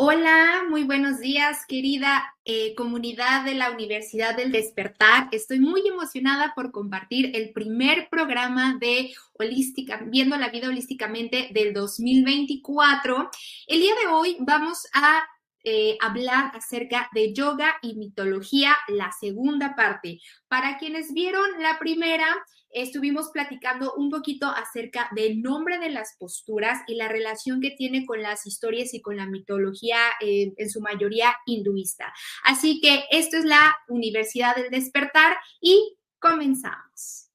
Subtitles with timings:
[0.00, 5.28] Hola, muy buenos días, querida eh, comunidad de la Universidad del Despertar.
[5.32, 11.72] Estoy muy emocionada por compartir el primer programa de Holística, Viendo la Vida Holísticamente del
[11.72, 13.28] 2024.
[13.66, 15.24] El día de hoy vamos a
[15.64, 20.20] eh, hablar acerca de yoga y mitología, la segunda parte.
[20.46, 22.24] Para quienes vieron la primera,
[22.70, 28.06] estuvimos platicando un poquito acerca del nombre de las posturas y la relación que tiene
[28.06, 32.12] con las historias y con la mitología eh, en su mayoría hinduista.
[32.44, 37.27] Así que esto es la Universidad del Despertar y comenzamos.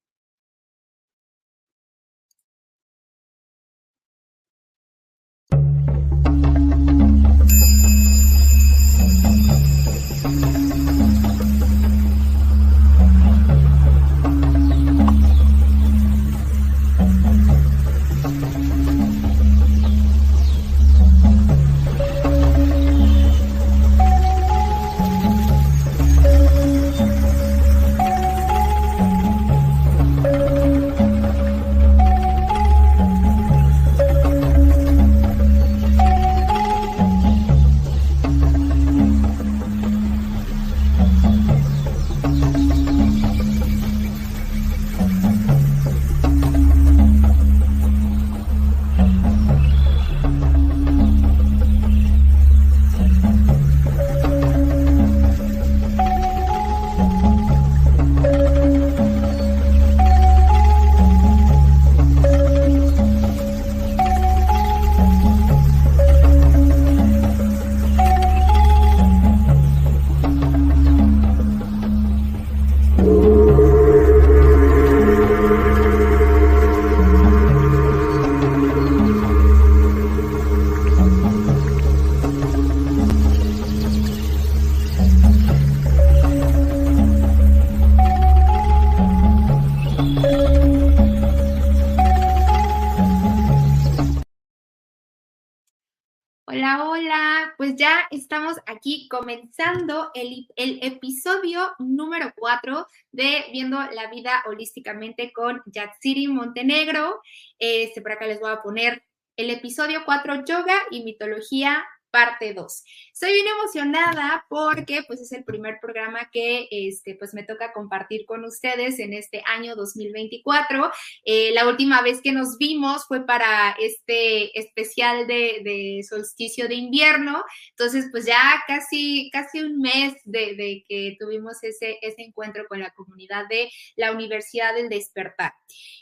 [99.23, 107.22] Comenzando el, episodio número 4 de Viendo la Vida Holísticamente con Yatsiri Montenegro.
[107.58, 109.02] Este, por acá les voy a poner
[109.38, 112.83] el episodio 4, Yoga y Mitología parte 2.
[113.14, 118.26] Estoy bien emocionada porque pues es el primer programa que este, pues me toca compartir
[118.26, 120.92] con ustedes en este año 2024.
[121.24, 127.44] Eh, la última vez que nos vimos fue para este especial de, solsticio de invierno.
[127.70, 132.95] Entonces pues ya casi, casi un mes de, que tuvimos ese, ese encuentro con la
[132.95, 135.54] comunidad de la Universidad del Despertar.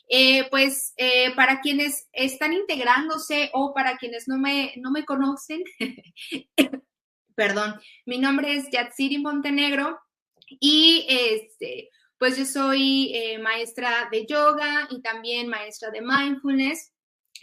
[0.07, 5.61] Eh, pues eh, para quienes están integrándose o para quienes no me, no me conocen,
[7.35, 9.99] perdón, mi nombre es Yatsiri Montenegro
[10.59, 16.91] y este, pues yo soy eh, maestra de yoga y también maestra de mindfulness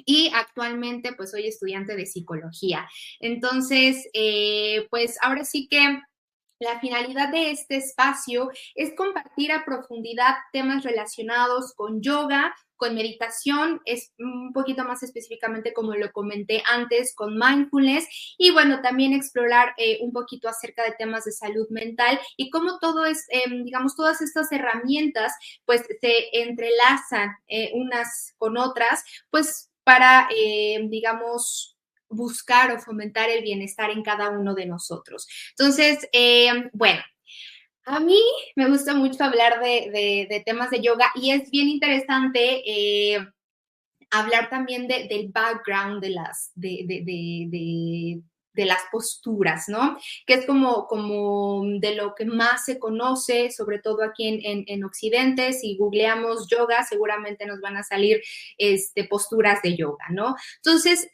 [0.04, 2.88] y actualmente pues soy estudiante de psicología.
[3.18, 4.08] Entonces,
[4.90, 6.00] pues ahora sí que
[6.58, 13.80] la finalidad de este espacio es compartir a profundidad temas relacionados con yoga, con meditación,
[13.84, 18.06] es un poquito más específicamente como lo comenté antes, con mindfulness
[18.38, 22.78] y bueno, también explorar eh, un poquito acerca de temas de salud mental y cómo
[22.78, 25.32] todo es, em, digamos, todas estas herramientas
[25.64, 31.77] pues se entrelazan eh, unas con otras, pues para, em, digamos,
[32.08, 35.26] buscar o fomentar el bienestar en cada uno de nosotros.
[35.50, 37.02] Entonces, eh, bueno,
[37.88, 38.20] a mí
[38.54, 43.18] me gusta mucho hablar de, temas de yoga y es bien interesante eh,
[44.10, 46.52] hablar también del background de las,
[48.92, 49.96] posturas, ¿no?
[50.26, 55.54] Que es como, de lo que más se conoce, sobre todo aquí en, en, Occidente.
[55.54, 58.20] Si googleamos yoga, seguramente nos van a salir
[58.58, 60.34] este, posturas de yoga, ¿no?
[60.56, 61.08] Entonces,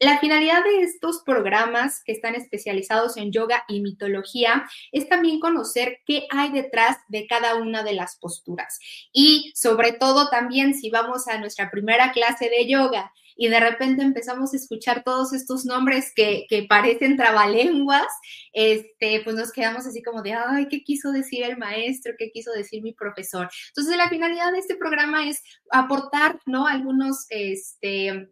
[0.00, 5.98] la finalidad de estos programas que están especializados en yoga y mitología es también conocer
[6.06, 8.78] qué hay detrás de cada una de las posturas.
[9.12, 14.02] Y sobre todo también si vamos a nuestra primera clase de yoga y de repente
[14.02, 18.06] empezamos a escuchar todos estos nombres que, parecen trabalenguas,
[18.52, 22.14] este, pues nos quedamos así como de, ay, ¿qué quiso decir el maestro?
[22.18, 23.48] ¿Qué quiso decir mi profesor?
[23.68, 26.66] Entonces, la finalidad de este programa es aportar, ¿no?
[26.66, 28.28] Algunos, este,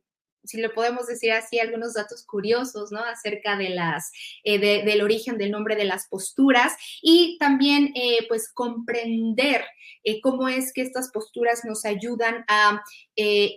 [0.49, 3.01] si le podemos decir así, algunos datos curiosos, ¿no?
[3.01, 4.11] Acerca de las,
[4.45, 9.65] eh, del origen del nombre de las posturas y también, eh, pues, comprender
[10.05, 12.83] eh, cómo es que estas posturas nos ayudan a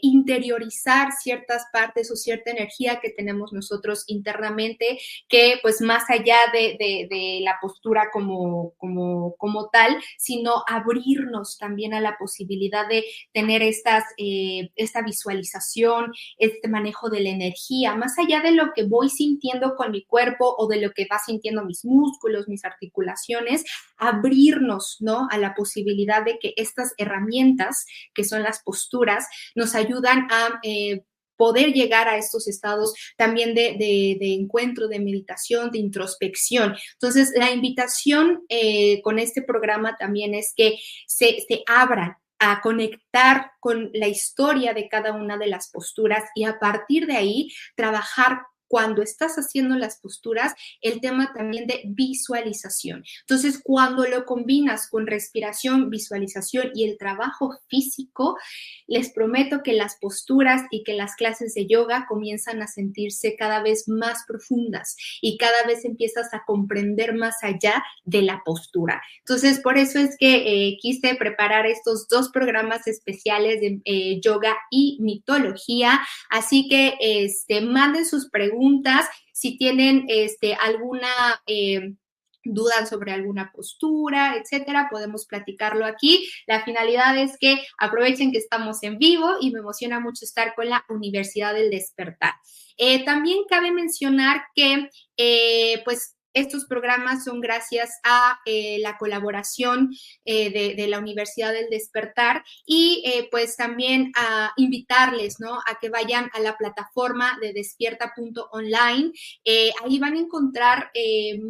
[0.01, 4.99] interiorizar ciertas partes o cierta energía que tenemos nosotros internamente,
[5.29, 11.93] que, pues, más allá de, de la postura como, como, como tal, sino abrirnos también
[11.93, 18.41] a la posibilidad de tener estas, esta visualización, este manejo de la energía, más allá
[18.41, 21.85] de lo que voy sintiendo con mi cuerpo o de lo que va sintiendo mis
[21.85, 23.63] músculos, mis articulaciones,
[23.97, 25.27] abrirnos, ¿no?
[25.31, 30.59] A la posibilidad de que estas herramientas, que son las posturas, nos ayudan a...
[30.63, 31.03] Eh,
[31.37, 36.75] poder llegar a estos estados también de, encuentro, de meditación, de introspección.
[36.93, 43.51] Entonces, la invitación eh, con este programa también es que se, se abran a conectar
[43.59, 48.47] con la historia de cada una de las posturas y a partir de ahí trabajar
[48.71, 53.03] cuando estás haciendo las posturas, el tema también de visualización.
[53.19, 58.38] Entonces, cuando lo combinas con respiración, visualización y el trabajo físico,
[58.88, 63.62] les prometo que las posturas y que las clases de yoga comienzan a sentirse cada
[63.62, 69.01] vez más profundas y cada vez empiezas a comprender más allá de la postura.
[69.19, 70.35] Entonces, por eso es que
[70.69, 76.00] eh, quise preparar estos dos programas especiales de eh, yoga y mitología.
[76.29, 78.60] Así que este, manden sus preguntas
[79.33, 81.09] si tienen este, alguna...
[81.45, 81.93] Eh,
[82.43, 86.27] duda sobre alguna postura, etcétera, podemos platicarlo aquí.
[86.47, 90.69] La finalidad es que aprovechen que estamos en vivo y me emociona mucho estar con
[90.69, 92.33] la Universidad del Despertar.
[92.77, 99.89] Eh, también cabe mencionar que, eh, pues, estos programas son gracias a eh, la colaboración
[100.25, 105.59] eh, de, la Universidad del Despertar y eh, pues también a invitarles, ¿no?
[105.67, 109.11] A que vayan a la plataforma de despierta.online.
[109.83, 110.91] ahí van a encontrar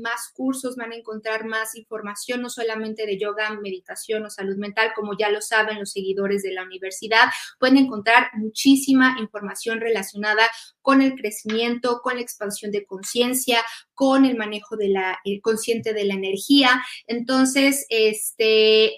[0.01, 4.91] más cursos, van a encontrar más información, no solamente de yoga, meditación o salud mental,
[4.95, 7.29] como ya lo saben los seguidores de la universidad,
[7.59, 10.43] pueden encontrar muchísima información relacionada
[10.81, 13.61] con el crecimiento, con la expansión de conciencia,
[13.93, 16.81] con el manejo de la el consciente de la energía.
[17.07, 18.91] Entonces, este,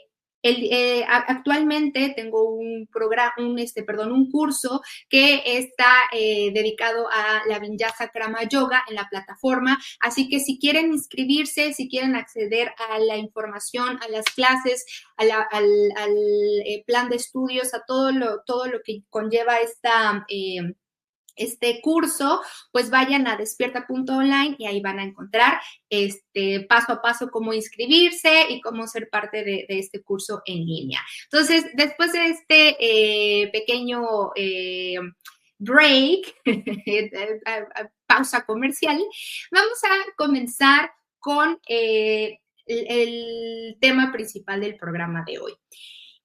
[0.45, 7.43] eh, actualmente tengo un programa, un, este, perdón, un curso que está eh, dedicado a
[7.47, 9.79] la Vinyasa Krama Yoga en la plataforma.
[10.01, 14.85] Así que si quieren inscribirse, si quieren acceder a la información, a las clases,
[15.15, 15.29] al,
[16.65, 20.25] eh, plan de estudios, a todo lo, todo lo que conlleva esta
[21.35, 22.41] este curso,
[22.71, 25.59] pues vayan a despierta.online y ahí van a encontrar
[25.89, 31.01] este paso a paso cómo inscribirse y cómo ser parte de, este curso en línea.
[31.25, 34.97] Entonces, después de este eh, pequeño eh,
[35.57, 36.35] break,
[38.05, 39.01] pausa comercial,
[39.51, 45.53] vamos a comenzar con eh, el tema principal del programa de hoy.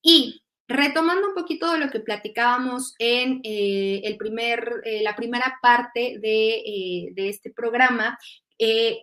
[0.03, 5.59] Y Retomando un poquito de lo que platicábamos en eh, el primer, eh, la primera
[5.63, 8.19] parte de, eh, este programa,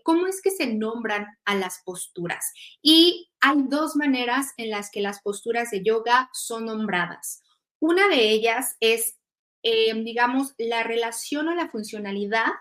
[0.04, 2.54] ¿cómo es que se nombran a las posturas?
[2.84, 7.42] Y hay dos maneras en las que las posturas de yoga son nombradas.
[7.80, 9.18] Una de ellas es,
[9.64, 12.52] digamos, la relación o la funcionalidad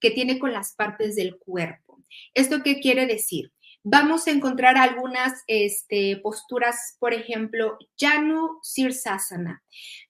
[0.00, 2.02] que tiene con las partes del cuerpo.
[2.34, 3.53] ¿Esto qué quiere decir?
[3.84, 9.62] Vamos a encontrar algunas este, posturas, por ejemplo, Janu Sirsasana.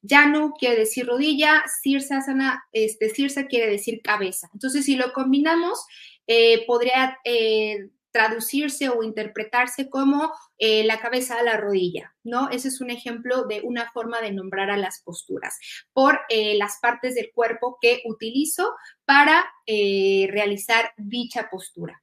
[0.09, 4.49] Janu quiere decir rodilla, Sirsasana, este, Sirsa quiere decir cabeza.
[4.55, 5.85] Entonces, si lo combinamos,
[6.27, 12.49] eh, podría eh, traducirse o interpretarse como eh, la cabeza a la rodilla, ¿no?
[12.49, 15.59] Ese es un ejemplo de una forma de nombrar a las posturas
[15.93, 18.73] por las partes del cuerpo que utilizo
[19.05, 22.01] para realizar dicha postura.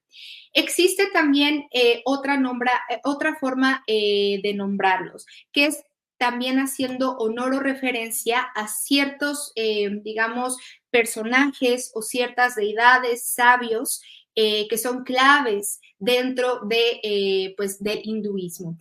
[0.54, 5.84] Existe también eh, otra, eh, otra forma eh, de nombrarlos, que es
[6.18, 10.56] también haciendo honor o referencia a ciertos, digamos,
[10.92, 14.04] personajes o ciertas deidades sabios
[14.36, 18.78] que son claves dentro de, pues, del hinduismo.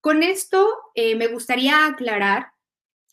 [0.00, 2.53] Con esto me gustaría aclarar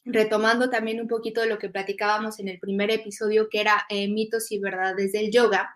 [0.03, 4.51] retomando también un poquito de lo que platicábamos en el primer episodio, que era mitos
[4.51, 5.73] y verdades del yoga,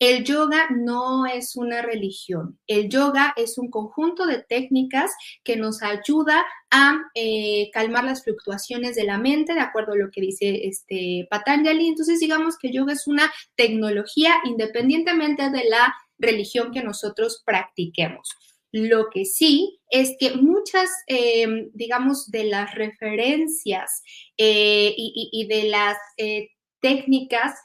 [0.00, 2.58] el yoga no es una religión.
[2.66, 5.12] El yoga es un conjunto de técnicas
[5.44, 10.10] que nos ayuda a eh, calmar las fluctuaciones de la mente, de acuerdo a lo
[10.10, 11.88] que dice este Patanjali.
[11.88, 18.28] Entonces, digamos que yoga es una tecnología independientemente de la religión que nosotros practiquemos.
[18.74, 24.02] Lo que sí es que muchas, em, digamos, de las referencias
[24.36, 26.48] eh, y, de las eh,
[26.80, 27.56] técnicas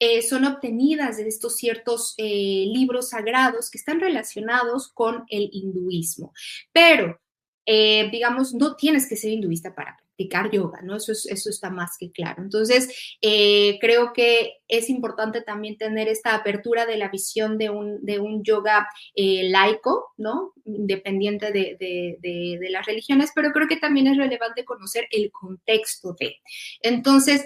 [0.00, 6.32] eh, son obtenidas de estos ciertos libros sagrados que están relacionados con el hinduismo.
[6.72, 7.20] Pero,
[7.64, 10.96] digamos, no tienes que ser hinduista para practicar yoga, ¿no?
[10.96, 12.42] Eso, eso está más que claro.
[12.42, 18.18] Entonces, creo que es importante también tener esta apertura de la visión de un, de
[18.18, 20.52] un yoga laico, ¿no?
[20.64, 26.14] Independiente de, de, de las religiones, pero creo que también es relevante conocer el contexto
[26.18, 26.36] de.
[26.80, 27.44] Entonces,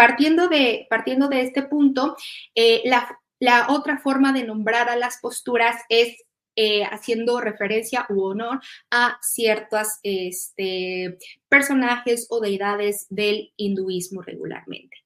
[0.00, 2.16] Partiendo de, partiendo de este punto,
[2.54, 6.16] eh, la, otra forma de nombrar a las posturas es
[6.56, 14.96] eh, haciendo referencia u honor a ciertos este, personajes o deidades del hinduismo regularmente.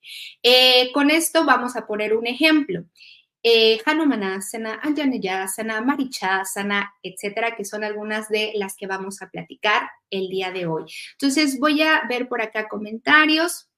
[0.42, 2.84] Eh, con esto vamos a poner un ejemplo.
[3.84, 10.50] Hanumanasana, Anjaneyasana, Marichasana, etcétera, que son algunas de las que vamos a platicar el día
[10.50, 10.84] de hoy.
[11.12, 13.68] Entonces, voy a ver por acá comentarios.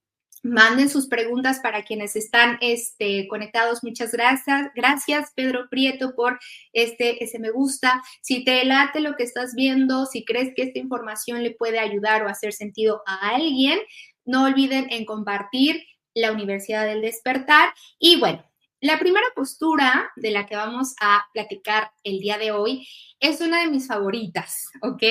[0.46, 3.82] Manden sus preguntas para quienes están este, conectados.
[3.82, 4.70] Muchas gracias.
[4.74, 6.38] Gracias, Pedro Prieto, por
[6.72, 8.02] este, ese me gusta.
[8.20, 12.22] Si te late lo que estás viendo, si crees que esta información le puede ayudar
[12.22, 13.78] o hacer sentido a alguien,
[14.24, 15.84] no olviden en compartir
[16.14, 17.74] la Universidad del Despertar.
[17.98, 18.44] Y bueno,
[18.86, 22.86] la primera postura de la que vamos a platicar el día de hoy
[23.18, 25.02] es una de mis favoritas, ¿ok?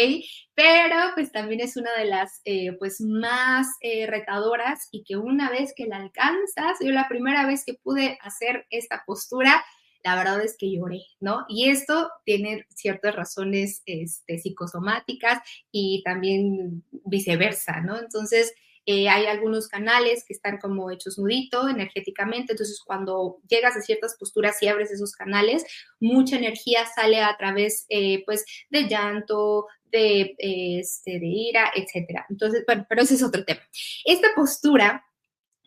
[0.54, 5.50] Pero pues también es una de las eh, pues más eh, retadoras y que una
[5.50, 9.62] vez que la alcanzas, yo la primera vez que pude hacer esta postura,
[10.06, 11.46] la verdad es que lloré, ¿no?
[11.50, 15.40] Y esto tiene ciertas razones este, psicosomáticas
[15.70, 17.98] y también viceversa, ¿no?
[17.98, 18.54] Entonces,
[18.86, 24.16] eh, hay algunos canales que están como hechos nudito energéticamente, entonces cuando llegas a ciertas
[24.20, 25.66] posturas y abres esos canales,
[26.00, 32.26] mucha energía sale a través eh, pues de llanto, de, este, de ira, etcétera.
[32.30, 33.62] Entonces, bueno, pero ese es otro tema.
[34.04, 35.06] Esta postura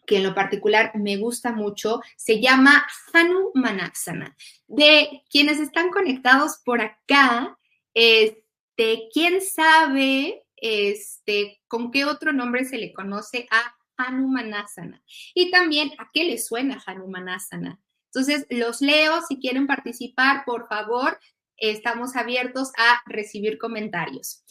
[0.09, 4.35] que en lo particular me gusta mucho, se llama Hanumanasana.
[4.67, 7.59] De quienes están conectados por acá,
[7.93, 15.03] este, ¿quién sabe este, con qué otro nombre se le conoce a Hanumanasana.
[15.35, 17.81] Y también, ¿a qué le suena Hanumanasana?
[18.07, 21.19] Entonces, los leo, si quieren participar, por favor,
[21.57, 24.45] estamos abiertos a recibir comentarios.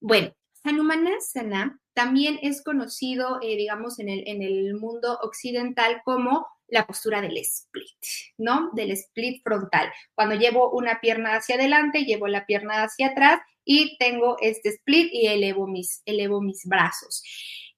[0.00, 0.34] Bueno,
[0.64, 7.20] Hanumanasana también es conocido, eh, digamos, en el, en el mundo occidental como la postura
[7.20, 7.96] del split,
[8.38, 8.70] ¿no?
[8.72, 9.92] Del split frontal.
[10.14, 15.10] Cuando llevo una pierna hacia adelante, llevo la pierna hacia atrás y tengo este split
[15.12, 17.22] y elevo mis, elevo mis brazos.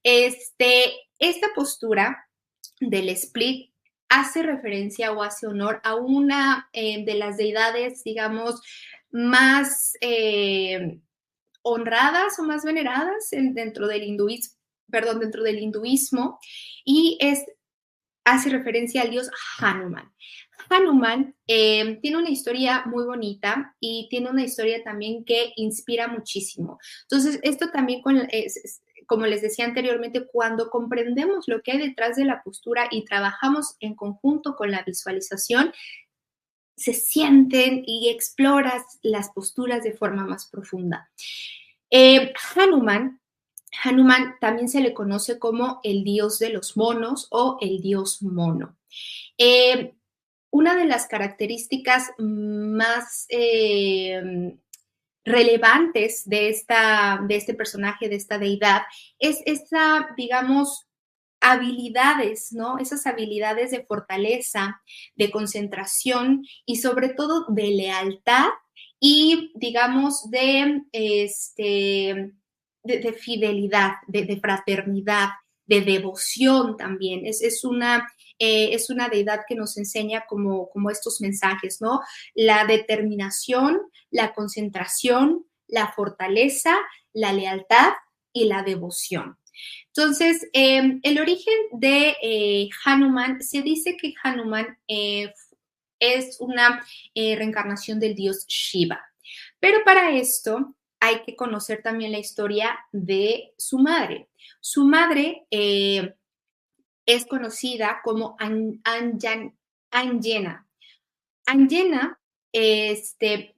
[0.02, 2.28] Este, esta postura
[2.80, 3.73] del split
[4.09, 8.62] hace referencia o hace honor a una eh, de las deidades, digamos,
[9.11, 10.99] más eh,
[11.62, 14.57] honradas o más veneradas dentro del hinduismo,
[14.90, 16.38] perdón, dentro del hinduismo,
[16.85, 17.45] y es,
[18.32, 20.12] hace referencia al dios Hanuman.
[20.70, 26.78] Hanuman eh, tiene una historia muy bonita y tiene una historia también que inspira muchísimo.
[27.02, 28.02] Entonces, esto también,
[29.06, 33.76] como les decía anteriormente, cuando comprendemos lo que hay detrás de la postura y trabajamos
[33.80, 35.73] en conjunto con la visualización,
[36.76, 41.11] se sienten y exploras las posturas de forma más profunda.
[41.90, 43.17] Eh, Hanuman
[43.82, 48.76] Hanuman también se le conoce como el dios de los monos o el dios mono.
[49.37, 49.94] Eh,
[50.50, 54.56] una de las características más eh,
[55.25, 58.82] relevantes de, esta, de este personaje, de esta deidad,
[59.18, 60.87] es esa, digamos,
[61.40, 62.78] habilidades, ¿no?
[62.78, 64.82] Esas habilidades de fortaleza,
[65.14, 68.48] de concentración y sobre todo de lealtad
[68.98, 72.32] y, digamos, de, este,
[72.82, 75.28] de, fidelidad, de, fraternidad,
[75.66, 77.26] de devoción también.
[77.26, 78.06] Es, es una
[78.38, 82.00] eh, es una deidad que nos enseña como, como estos mensajes, ¿no?
[82.35, 83.80] La determinación,
[84.11, 86.76] la concentración, la fortaleza,
[87.12, 87.94] la lealtad
[88.32, 89.37] y la devoción.
[89.88, 95.32] Entonces, em, el origen de eh, Hanuman, se dice que Hanuman eh,
[95.99, 96.85] es una
[97.16, 99.00] reencarnación del dios Shiva.
[99.58, 104.28] Pero para esto hay que conocer también la historia de su madre.
[104.61, 109.55] Su madre es conocida como Anjana.
[111.47, 112.19] Anjena
[112.52, 113.55] este,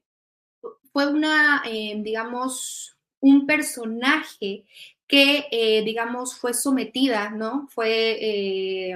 [0.93, 4.65] fue una, eh, digamos, un personaje
[5.07, 7.69] que, eh, digamos, fue sometida, ¿no?
[7.69, 8.95] Fue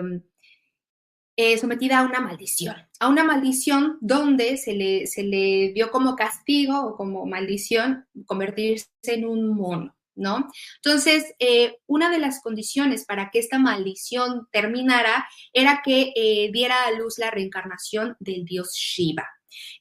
[1.36, 6.14] eh, sometida a una maldición, a una maldición donde se le, se le dio como
[6.14, 10.48] castigo o como maldición convertirse en un mono, ¿no?
[10.76, 16.86] Entonces, eh, una de las condiciones para que esta maldición terminara era que eh, diera
[16.86, 19.28] a luz la reencarnación del dios Shiva.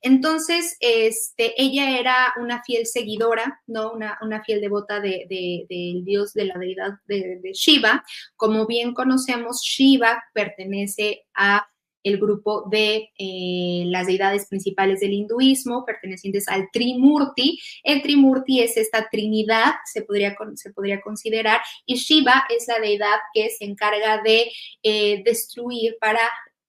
[0.01, 3.91] Entonces, este, ella era una fiel seguidora, ¿no?
[3.91, 8.03] Una, fiel devota del dios de la deidad de, de Shiva.
[8.35, 11.67] Como bien conocemos, Shiva pertenece a
[12.03, 17.59] el grupo de eh, las deidades principales del hinduismo, pertenecientes al Trimurti.
[17.83, 23.17] El Trimurti es esta trinidad, se podría, se podría considerar, y Shiva es la deidad
[23.33, 24.51] que se encarga de
[24.83, 26.19] eh, destruir para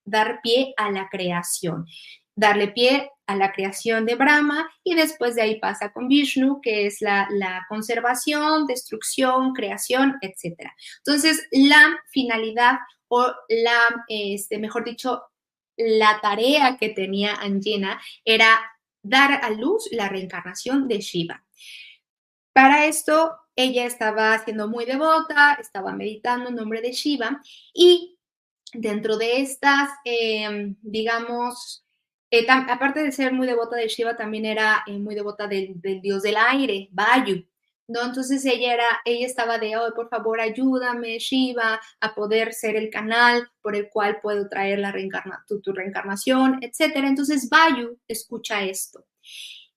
[0.04, 1.87] dar pie a la creación
[2.37, 6.87] darle pie a la creación de Brahma y después de ahí pasa con Vishnu, que
[6.87, 10.71] es la, conservación, destrucción, creación, etc.
[10.99, 15.23] Entonces, la finalidad o la, este, mejor dicho,
[15.76, 18.61] la tarea que tenía Anjena era
[19.03, 21.45] dar a luz la reencarnación de Shiva.
[22.53, 27.41] Para esto, ella estaba siendo muy devota, estaba meditando en nombre de Shiva
[27.73, 28.19] y
[28.73, 31.84] dentro de estas, em, digamos,
[32.38, 36.23] eh, aparte de ser muy devota de Shiva, también era eh, muy devota del, dios
[36.23, 37.47] del aire, Vayu.
[37.87, 38.03] ¿no?
[38.03, 42.91] Entonces ella era, ella estaba de, oh, por favor, ayúdame, Shiva, a poder ser el
[42.91, 44.95] canal por el cual puedo traer la
[45.47, 47.09] tu, reencarnación, etcétera.
[47.09, 49.05] Entonces Vayu escucha esto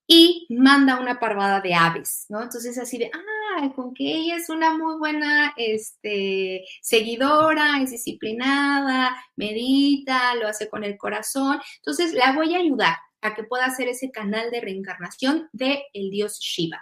[0.07, 2.41] y manda una parvada de aves, ¿no?
[2.41, 9.15] Entonces así de, ah, con que ella es una muy buena este, seguidora, es disciplinada,
[9.35, 13.89] medita, lo hace con el corazón, entonces la voy a ayudar a que pueda hacer
[13.89, 16.81] ese canal de reencarnación del el dios Shiva.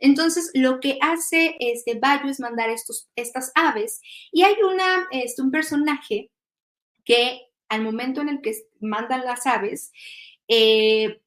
[0.00, 4.00] Entonces, lo que hace este Bayo es mandar estos, estas aves
[4.32, 6.30] y hay una, este, un personaje
[7.04, 9.92] que al momento en el que mandan las aves,
[10.48, 11.20] eh,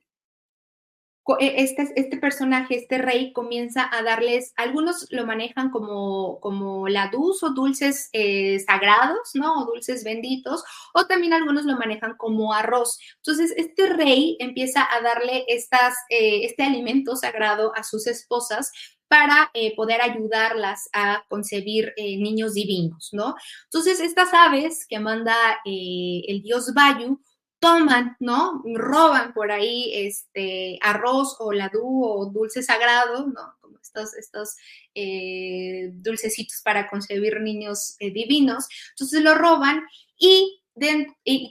[1.39, 7.51] este, este, personaje, este rey, comienza a darles, algunos lo manejan como, como ladus o
[7.51, 9.62] dulces eh, sagrados, ¿no?
[9.62, 13.00] O dulces benditos, o también algunos lo manejan como arroz.
[13.17, 18.71] Entonces, este rey empieza a darle estas, eh, este alimento sagrado a sus esposas
[19.07, 23.36] para eh, poder ayudarlas a concebir niños divinos, ¿no?
[23.65, 27.19] Entonces, estas aves que manda el dios Bayu,
[27.60, 28.63] toman, ¿no?
[28.74, 33.56] Roban por ahí este arroz o ladú o dulce sagrado, ¿no?
[33.60, 34.56] Como estos, estos
[34.95, 38.67] eh, dulcecitos para concebir niños eh, divinos.
[38.91, 39.84] Entonces lo roban
[40.17, 40.56] y,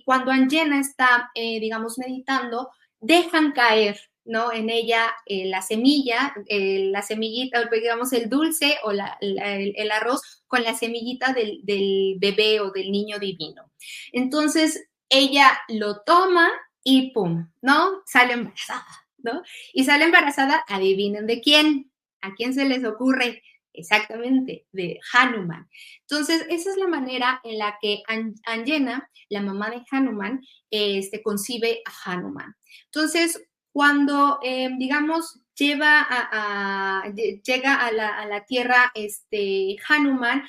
[0.07, 4.51] cuando Angena está, eh, digamos, meditando, dejan caer, ¿no?
[4.53, 10.75] En ella la semilla, la semillita, digamos, el dulce o la, el, arroz con la
[10.75, 13.71] semillita del bebé o del niño divino.
[14.13, 16.51] Entonces, ella lo toma
[16.83, 18.03] y pum, ¿no?
[18.07, 18.87] Sale embarazada,
[19.19, 19.43] ¿no?
[19.73, 23.43] Y sale embarazada, adivinen de quién, a quién se les ocurre
[23.79, 25.69] exactamente, de Hanuman.
[26.01, 28.03] Entonces, esa es la manera en la que
[28.45, 32.55] Anjena, la mamá de Hanuman, este, concibe a Hanuman.
[32.87, 33.41] Entonces,
[33.73, 40.43] cuando, em, digamos, llega a la, tierra este, Hanuman,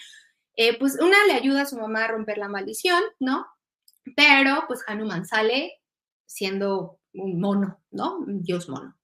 [0.55, 3.45] eh, pues una le ayuda a su mamá a romper la maldición, ¿no?
[4.15, 5.79] Pero pues Hanuman sale
[6.25, 8.19] siendo un mono, ¿no?
[8.19, 8.95] Un dios mono.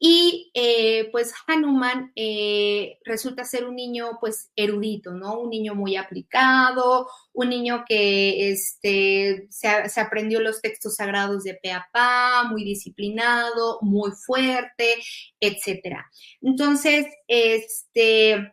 [0.00, 5.40] Y eh, pues Hanuman eh, resulta ser un niño pues erudito, ¿no?
[5.40, 11.72] Un niño muy aplicado, un niño que este, se, aprendió los textos sagrados de pe
[11.72, 14.94] a pa, muy disciplinado, muy fuerte,
[15.40, 15.96] etc.
[16.42, 18.52] Entonces, este,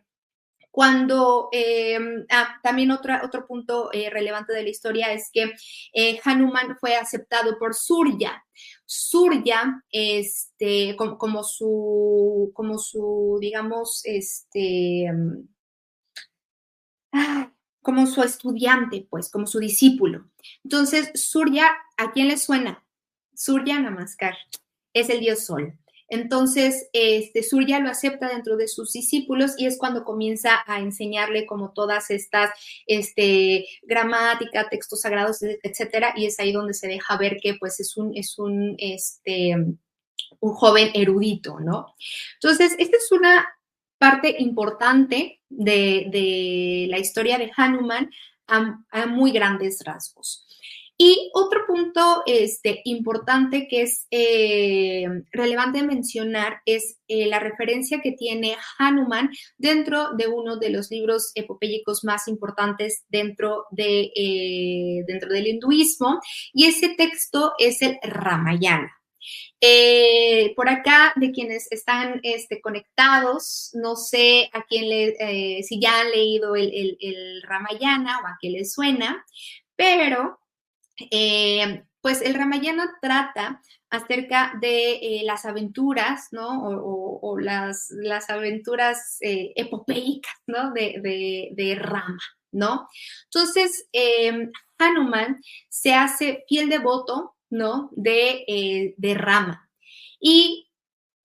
[0.76, 5.54] cuando em, ah, también otro punto eh, relevante de la historia es que
[5.94, 8.44] eh, Hanuman fue aceptado por Surya.
[8.84, 15.48] Surya, este, como, su, como su, digamos, este, em,
[17.80, 20.30] como su estudiante, pues, como su discípulo.
[20.62, 22.84] Entonces, Surya, ¿a quién le suena?
[23.34, 24.36] Surya Namaskar,
[24.92, 25.78] es el dios sol.
[26.08, 31.46] Entonces, este, Surya lo acepta dentro de sus discípulos y es cuando comienza a enseñarle
[31.46, 32.50] como todas estas
[32.86, 37.96] este, gramática, textos sagrados, etcétera, y es ahí donde se deja ver que pues es
[37.96, 39.54] un, es un, este,
[40.40, 41.94] un joven erudito, ¿no?
[42.34, 43.48] Entonces, esta es una
[43.98, 48.10] parte importante de, la historia de Hanuman
[48.46, 50.46] a muy grandes rasgos.
[50.98, 58.12] Y otro punto este, importante que es eh, relevante mencionar es eh, la referencia que
[58.12, 59.28] tiene Hanuman
[59.58, 66.18] dentro de uno de los libros epopélicos más importantes dentro, de, eh, dentro del hinduismo,
[66.54, 68.90] y ese texto es el Ramayana.
[70.54, 76.10] Por acá, de quienes están este, conectados, no sé a quién le, si ya han
[76.10, 79.24] leído el, Ramayana o a qué les suena,
[79.74, 80.38] pero
[81.10, 86.62] eh, pues el Ramayana trata acerca de las aventuras, ¿no?
[86.62, 90.72] O, las, las, aventuras epopeicas, ¿no?
[90.72, 92.20] De, de, Rama,
[92.52, 92.88] ¿no?
[93.24, 93.88] Entonces,
[94.78, 97.90] Hanuman se hace fiel devoto ¿no?
[97.92, 99.70] De, eh, de Rama.
[100.20, 100.70] Y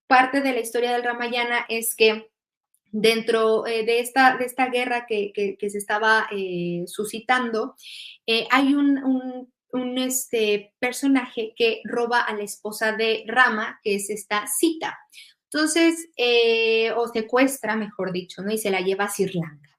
[0.06, 2.30] parte de la historia del Ramayana es que
[2.90, 7.74] dentro eh, de, esta, de esta guerra que, se estaba eh, suscitando,
[8.50, 9.52] hay un,
[9.98, 14.98] este, personaje que roba a la esposa de Rama, que es esta Sita.
[15.44, 16.08] Entonces,
[16.96, 18.52] o secuestra, mejor dicho, ¿no?
[18.52, 19.78] Y se la lleva a Sri Lanka.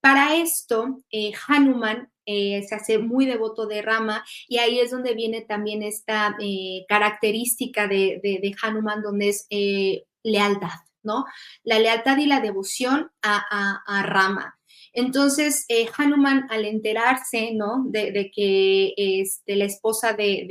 [0.00, 0.98] para esto,
[1.46, 6.34] Hanuman eh, se hace muy devoto de Rama y ahí es donde viene también esta
[6.40, 11.26] eh, característica de, Hanuman, donde es eh, lealtad, ¿no?
[11.64, 14.58] La lealtad y la devoción a, Rama.
[14.94, 15.66] Entonces,
[15.98, 17.84] Hanuman, al enterarse, ¿no?
[17.86, 20.46] De, que este, la esposa de,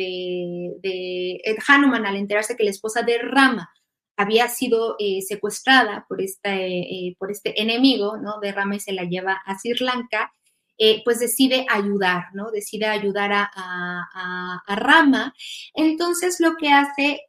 [0.82, 3.70] de, Hanuman, al enterarse que la esposa de Rama
[4.18, 6.20] había sido secuestrada por,
[7.18, 8.40] por este enemigo, ¿no?
[8.42, 10.34] De Rama y se la lleva a Sri Lanka,
[10.78, 12.50] eh, pues decide ayudar, ¿no?
[12.52, 15.34] Decide ayudar a, Rama.
[15.74, 17.22] Entonces lo que hace,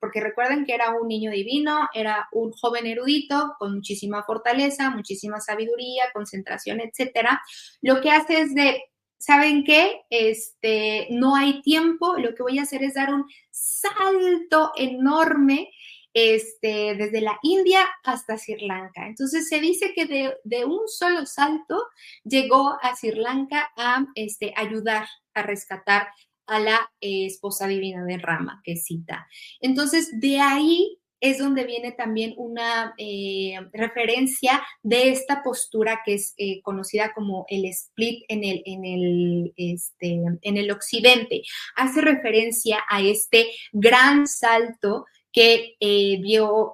[0.00, 5.40] porque recuerden que era un niño divino, era un joven erudito con muchísima fortaleza, muchísima
[5.40, 7.40] sabiduría, concentración, etcétera,
[7.80, 8.82] lo que hace es de
[9.18, 10.02] ¿saben qué?
[10.10, 15.70] Este, no hay tiempo, lo que voy a hacer es dar un salto enorme
[16.12, 19.06] este, desde la India hasta Sri Lanka.
[19.06, 20.06] Entonces se dice que
[20.44, 21.86] de, un solo salto
[22.24, 26.08] llegó a Sri Lanka a este, ayudar a rescatar
[26.46, 29.26] a la esposa divina de Rama, que cita.
[29.60, 36.34] Entonces, de ahí es donde viene también una eh, referencia de esta postura que es
[36.36, 41.42] eh, conocida como el split en el, en, el, este, en el occidente.
[41.76, 46.72] Hace referencia a este gran salto que eh, dio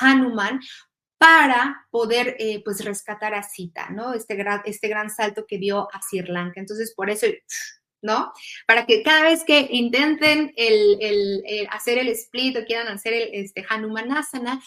[0.00, 0.60] Hanuman
[1.16, 4.12] para poder pues rescatar a Sita, ¿no?
[4.12, 6.60] Este gran, este gran salto que dio a Sri Lanka.
[6.60, 7.26] Entonces, por eso,
[8.02, 8.32] ¿no?
[8.66, 13.64] Para que cada vez que intenten el, hacer el split o quieran hacer el este,
[13.68, 14.62] Hanumanasana,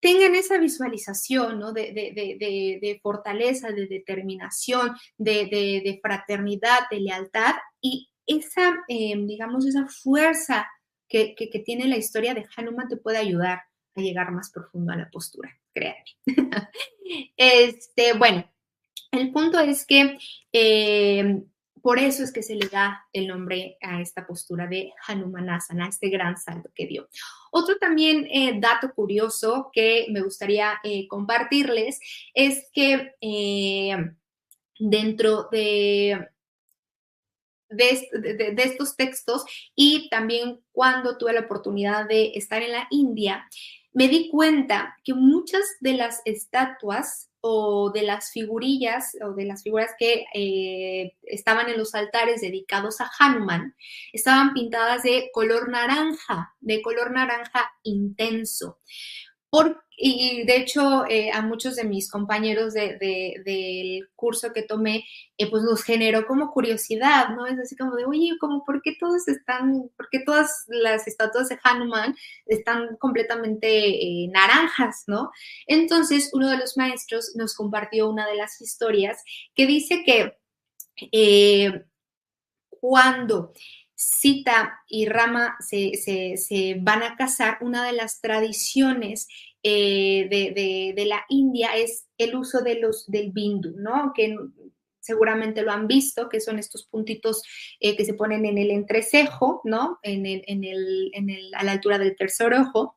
[0.00, 1.72] tengan esa visualización, ¿no?
[1.72, 10.66] De, de fortaleza, de determinación, de, fraternidad, de lealtad y esa, digamos, esa fuerza
[11.08, 11.34] que,
[11.64, 13.62] tiene la historia de Hanuman te puede ayudar
[13.96, 16.04] a llegar más profundo a la postura, créanme.
[17.36, 18.48] este, bueno,
[19.10, 20.18] el punto es que
[20.52, 21.42] eh,
[21.82, 26.08] por eso es que se le da el nombre a esta postura de Hanumanasana, este
[26.08, 27.08] gran salto que dio.
[27.50, 32.00] Otro también eh, dato curioso que me gustaría eh, compartirles
[32.34, 33.12] es que
[34.78, 36.28] dentro de
[37.70, 43.48] de, estos textos y también cuando tuve la oportunidad de estar en la India,
[43.92, 49.62] me di cuenta que muchas de las estatuas o de las figurillas o de las
[49.62, 53.74] figuras que eh, estaban en los altares dedicados a Hanuman
[54.12, 58.78] estaban pintadas de color naranja, de color naranja intenso
[60.02, 65.04] y de hecho, eh, a muchos de mis compañeros del curso que tomé,
[65.36, 67.46] eh, pues nos generó como curiosidad, ¿no?
[67.46, 71.50] Es así como de, oye, como, ¿por qué todos están, por qué todas las estatuas
[71.50, 75.30] de Hanuman están completamente eh, naranjas, ¿no?
[75.66, 79.22] Entonces, uno de los maestros nos compartió una de las historias
[79.54, 80.34] que dice que
[82.68, 83.52] cuando
[84.02, 89.28] Sita y Rama se, van a casar, una de las tradiciones
[89.62, 90.26] eh,
[90.96, 94.12] de, la India es el uso de los, del bindu, ¿no?
[94.14, 94.34] Que
[95.00, 97.42] seguramente lo han visto, que son estos puntitos
[97.78, 99.98] eh, que se ponen en el entrecejo, ¿no?
[100.02, 100.24] En
[101.54, 102.96] a la altura del tercer ojo.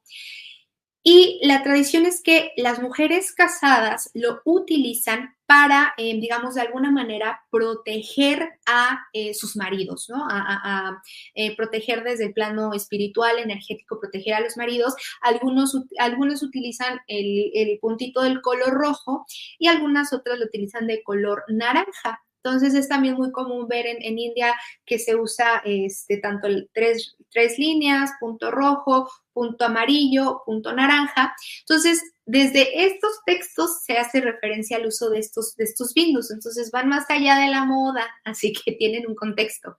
[1.05, 6.91] Y la tradición es que las mujeres casadas lo utilizan para, eh, digamos, de alguna
[6.91, 10.25] manera proteger a eh, sus maridos, ¿no?
[10.29, 11.01] A,
[11.35, 14.95] eh, proteger desde el plano espiritual, energético, proteger a los maridos.
[15.21, 19.25] Algunos, algunos utilizan el, el puntito del color rojo
[19.59, 22.22] y algunas otras lo utilizan de color naranja.
[22.43, 24.53] Entonces es también muy común ver en, India
[24.85, 31.33] que se usa este, tanto tres, tres líneas, punto rojo, punto amarillo, punto naranja.
[31.61, 36.31] Entonces, desde estos textos se hace referencia al uso de estos, de estos bindus.
[36.31, 39.77] Entonces van más allá de la moda, así que tienen un contexto.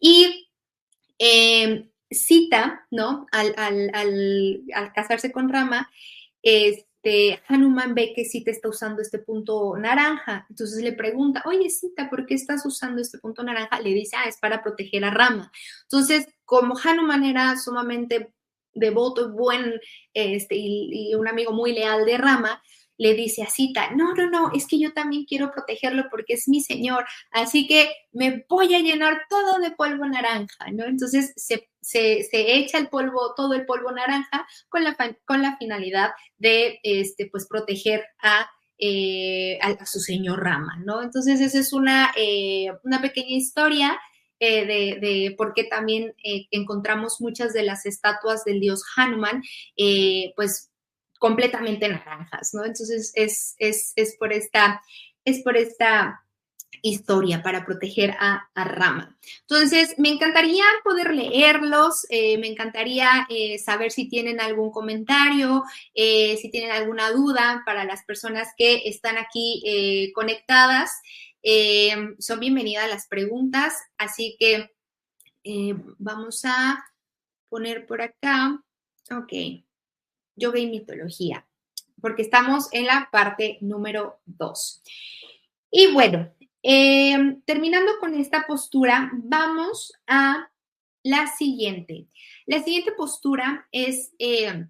[0.00, 0.48] Y
[1.18, 3.26] em, cita, ¿no?
[3.30, 5.88] Al, casarse con Rama,
[7.02, 10.46] este, Hanuman ve que Sita está usando este punto naranja.
[10.48, 13.80] Entonces le pregunta, oye, Sita, ¿por qué estás usando este punto naranja?
[13.80, 15.50] Le dice, ah, es para proteger a Rama.
[15.82, 18.32] Entonces, como Hanuman era sumamente
[18.74, 19.80] devoto buen,
[20.14, 22.62] este, y un amigo muy leal de Rama,
[23.02, 26.46] le dice a Sita, no, no, no, es que yo también quiero protegerlo porque es
[26.46, 30.84] mi señor, así que me voy a llenar todo de polvo naranja, ¿no?
[30.84, 31.68] Entonces se,
[32.32, 37.48] echa el polvo, todo el polvo naranja con la, con la finalidad de, este, pues,
[37.48, 41.02] proteger a, eh, a, su señor Rama, ¿no?
[41.02, 43.98] Entonces esa es una, eh, una pequeña historia
[44.38, 46.14] eh, de, de, por qué también
[46.52, 49.42] encontramos muchas de las estatuas del dios Hanuman,
[50.36, 50.71] pues
[51.22, 52.64] completamente naranjas, ¿no?
[52.64, 54.82] Entonces es, es, por esta,
[55.24, 56.20] es por esta
[56.82, 59.16] historia para proteger a, Rama.
[59.42, 65.62] Entonces, me encantaría poder leerlos, eh, me encantaría eh, saber si tienen algún comentario,
[65.94, 70.90] eh, si tienen alguna duda para las personas que están aquí conectadas.
[72.18, 74.72] son bienvenidas las preguntas, así que
[75.98, 76.84] vamos a
[77.48, 78.60] poner por acá.
[79.08, 79.62] Ok
[80.36, 81.46] yoga y mitología,
[82.00, 84.82] porque estamos en la parte número dos.
[85.70, 86.30] Y bueno,
[86.62, 90.50] eh, terminando con esta postura, vamos a
[91.02, 92.06] la siguiente.
[92.46, 94.66] La siguiente postura es eh,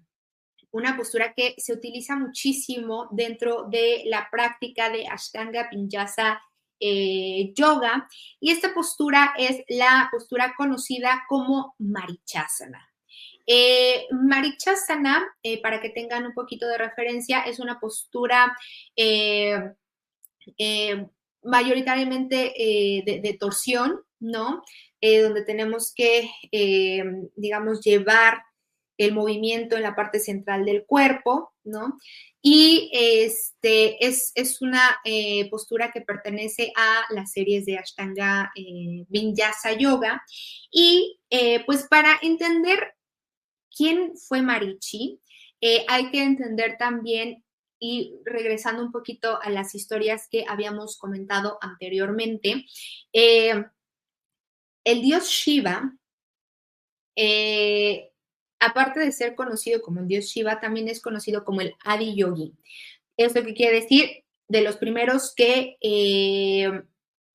[0.71, 6.41] una postura que se utiliza muchísimo dentro de la práctica de Ashtanga Vinyasa
[6.79, 12.92] eh, Yoga y esta postura es la postura conocida como Marichasana.
[13.45, 18.55] Eh, Marichasana, eh, para que tengan un poquito de referencia, es una postura
[18.95, 19.61] eh,
[21.43, 22.53] mayoritariamente
[23.05, 24.63] de, torsión, ¿no?
[25.01, 26.29] donde tenemos que,
[27.35, 28.41] digamos, llevar
[28.97, 31.97] el movimiento en la parte central del cuerpo, ¿no?
[32.41, 35.01] Y este es, es una
[35.51, 38.53] postura que pertenece a las series de Ashtanga
[39.09, 40.23] Vinyasa Yoga.
[40.71, 41.19] Y
[41.65, 42.92] pues para entender
[43.75, 45.19] quién fue Marichi,
[45.61, 47.43] eh, hay que entender también,
[47.79, 52.65] y regresando un poquito a las historias que habíamos comentado anteriormente,
[53.11, 53.65] eh,
[54.85, 55.93] el dios Shiva,
[57.15, 58.11] eh,
[58.59, 62.53] aparte de ser conocido como el dios Shiva, también es conocido como el Adi Yogi.
[63.17, 64.23] ¿Esto qué quiere decir?
[64.47, 65.77] De los primeros que,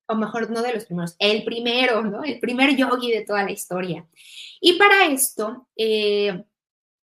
[0.09, 2.23] o mejor, no de los primeros, el primero, ¿no?
[2.23, 4.07] El primer yogi de toda la historia.
[4.59, 6.43] Y para esto, eh,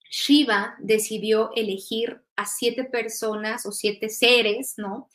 [0.09, 5.09] Shiva decidió elegir a siete personas o siete seres, ¿no?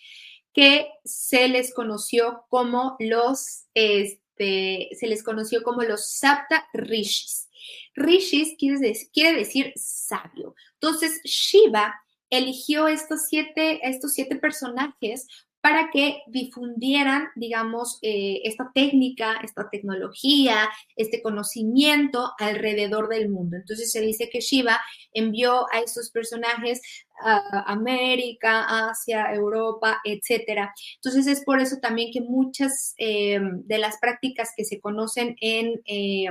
[0.53, 7.48] Que se les conoció como los, este, se les conoció como los Sapta Rishis.
[7.94, 10.55] Rishis quiere decir, quiere decir sabio.
[10.74, 11.94] Entonces, Shiva
[12.31, 15.26] eligió estos siete, estos siete personajes
[15.61, 23.57] para que difundieran, digamos, eh, esta técnica, esta tecnología, este conocimiento alrededor del mundo.
[23.57, 24.81] Entonces se dice que Shiva
[25.12, 26.81] envió a estos personajes
[27.23, 30.73] a América, Asia, Europa, etcétera.
[30.96, 35.83] Entonces es por eso también que muchas eh, de las prácticas que se conocen en
[35.85, 36.29] eh,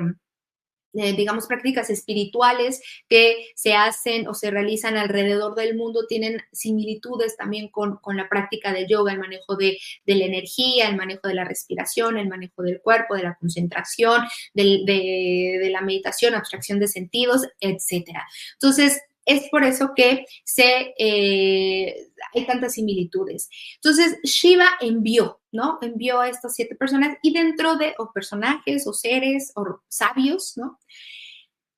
[0.94, 7.38] eh, digamos, prácticas espirituales que se hacen o se realizan alrededor del mundo tienen similitudes
[7.38, 11.44] también con, la práctica del yoga, el manejo de, la energía, el manejo de la
[11.44, 14.24] respiración, el manejo del cuerpo, de la concentración,
[14.54, 18.26] de, la meditación, abstracción de sentidos, etcétera.
[18.54, 23.48] Entonces, es por eso que se, eh, hay tantas similitudes.
[23.76, 25.78] Entonces, Shiva envió, ¿no?
[25.82, 30.80] Envió a estas siete personas y dentro de, o personajes, o seres, o sabios, ¿no?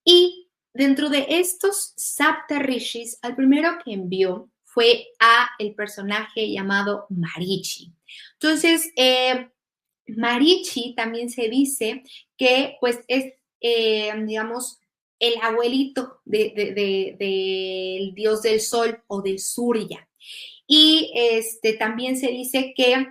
[0.05, 7.05] Y dentro de estos Sapta Rishis, al primero que envió fue a el personaje llamado
[7.09, 7.93] Marichi.
[8.39, 9.49] Entonces, eh,
[10.07, 12.03] Marichi también se dice
[12.37, 14.80] que, pues, es, eh, digamos,
[15.21, 20.10] el abuelito del dios del sol o de Surya.
[20.65, 23.05] Y este, también se dice que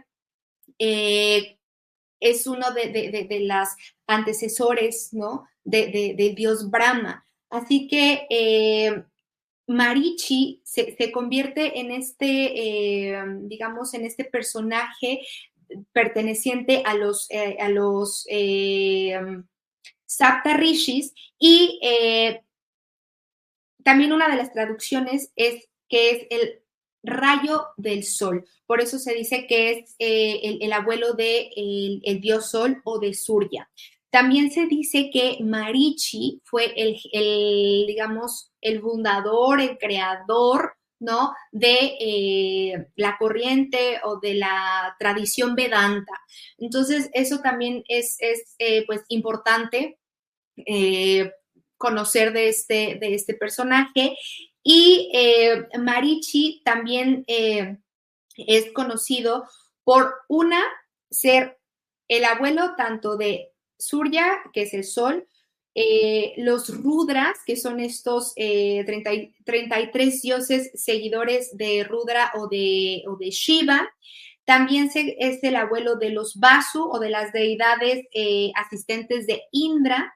[0.78, 1.56] eh,
[2.18, 3.76] es uno de, las
[4.08, 5.46] antecesores, ¿no?
[5.62, 7.26] del dios Brahma.
[7.48, 9.04] Así que eh,
[9.68, 15.20] Marichi se, convierte en este, eh, digamos, en este personaje
[15.92, 18.26] perteneciente a los, a los
[20.10, 22.42] Sapta Rishis y eh,
[23.84, 26.62] también una de las traducciones es que es el
[27.04, 28.44] rayo del sol.
[28.66, 33.14] Por eso se dice que es eh, el, abuelo de el, dios sol o de
[33.14, 33.70] Surya.
[34.10, 41.32] También se dice que Marichi fue el, digamos, el fundador, el creador, ¿no?
[41.52, 46.12] De eh, la corriente o de la tradición Vedanta.
[46.58, 48.18] Entonces, eso también es,
[48.58, 49.99] eh, pues, importante
[50.66, 51.32] eh,
[51.76, 54.16] conocer de este, de este personaje.
[54.62, 55.10] Y
[55.78, 59.46] Marichi también es conocido
[59.84, 60.62] por una,
[61.10, 61.58] ser
[62.08, 65.26] el abuelo tanto de Surya, que es el sol,
[65.74, 69.54] eh, los Rudras, que son estos 33
[70.14, 73.88] eh, dioses seguidores de Rudra o de, de Shiva.
[74.50, 80.12] También es el abuelo de los Vasu o de las deidades eh, asistentes de Indra.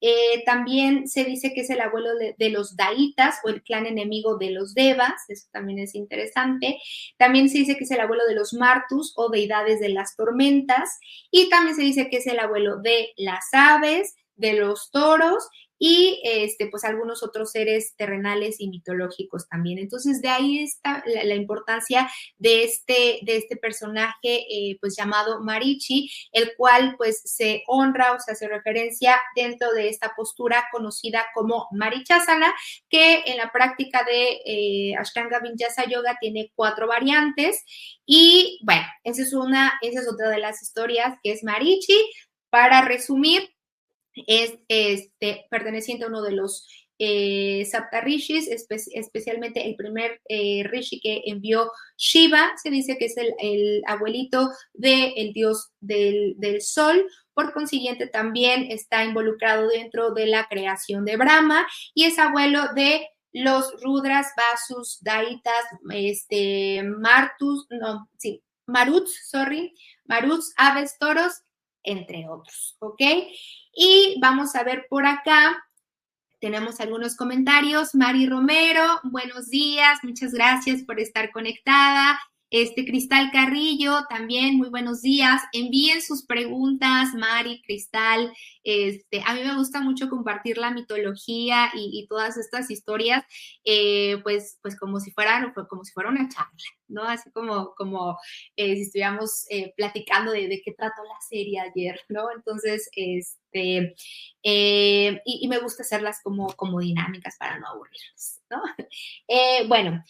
[0.00, 4.38] Eh, también se dice que es el abuelo de, los Daitas o el clan enemigo
[4.38, 6.78] de los Devas, eso también es interesante.
[7.18, 10.98] También se dice que es el abuelo de los Martus o deidades de las tormentas.
[11.30, 15.46] Y también se dice que es el abuelo de las aves, de los toros
[15.78, 19.78] y este, pues algunos otros seres terrenales y mitológicos también.
[19.78, 22.08] Entonces, de ahí está la, importancia
[22.38, 28.20] de este, de este personaje, eh, pues llamado Marichi, el cual pues se honra o
[28.20, 32.54] se hace referencia dentro de esta postura conocida como Marichasana,
[32.88, 37.64] que en la práctica de eh, Ashtanga Vinyasa Yoga tiene cuatro variantes.
[38.06, 42.10] Y bueno, esa es una, esa es otra de las historias que es Marichi.
[42.50, 43.53] Para resumir,
[44.26, 46.66] es este, perteneciente a uno de los
[46.98, 53.82] eh, Saptarishis, especialmente el primer eh, rishi que envió Shiva, se dice que es el,
[53.86, 61.16] abuelito del dios del, sol, por consiguiente también está involucrado dentro de la creación de
[61.16, 69.74] Brahma y es abuelo de los Rudras, Vasus, Daitas, este, Martus, no, sí, Maruts, sorry,
[70.06, 71.42] Maruts, aves, toros,
[71.84, 73.00] entre otros, ¿ok?
[73.74, 75.64] Y vamos a ver por acá.
[76.40, 77.94] Tenemos algunos comentarios.
[77.94, 82.18] Mari Romero, buenos días, muchas gracias por estar conectada.
[82.56, 85.42] Este Cristal Carrillo, también muy buenos días.
[85.52, 88.32] Envíen sus preguntas, Mari, Cristal.
[88.62, 93.24] Este, a mí me gusta mucho compartir la mitología y, todas estas historias,
[93.64, 96.52] eh, pues, pues como si fueran, como si fuera una charla,
[96.86, 97.02] ¿no?
[97.02, 98.16] Así como, como
[98.54, 102.30] eh, si estuviéramos eh, platicando de, de, qué trató la serie ayer, ¿no?
[102.30, 103.96] Entonces, este,
[104.44, 108.62] y, me gusta hacerlas como, como dinámicas para no aburrirnos, ¿no?
[109.68, 110.04] bueno.